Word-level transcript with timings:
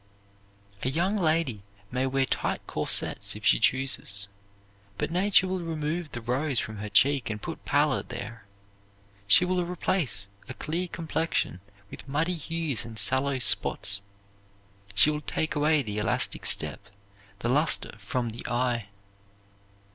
A 0.81 0.89
young 0.89 1.15
lady 1.15 1.61
may 1.91 2.07
wear 2.07 2.25
tight 2.25 2.65
corsets 2.65 3.35
if 3.35 3.45
she 3.45 3.59
chooses, 3.59 4.29
but 4.97 5.11
Nature 5.11 5.47
will 5.47 5.59
remove 5.59 6.09
the 6.11 6.21
rose 6.21 6.57
from 6.57 6.77
her 6.77 6.89
cheek 6.89 7.29
and 7.29 7.39
put 7.39 7.65
pallor 7.65 8.01
there. 8.01 8.47
She 9.27 9.45
will 9.45 9.63
replace 9.63 10.27
a 10.49 10.55
clear 10.55 10.87
complexion 10.87 11.61
with 11.91 12.07
muddy 12.09 12.33
hues 12.35 12.83
and 12.83 12.97
sallow 12.97 13.37
spots. 13.37 14.01
She 14.95 15.11
will 15.11 15.21
take 15.21 15.53
away 15.53 15.83
the 15.83 15.99
elastic 15.99 16.47
step, 16.47 16.79
the 17.37 17.49
luster 17.49 17.95
from 17.99 18.31
the 18.31 18.43
eye. 18.47 18.87